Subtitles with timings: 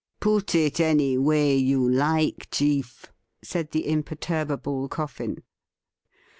[0.19, 3.13] 'Put it any way you like, chief,'
[3.43, 5.43] said the imperturbable Coffin.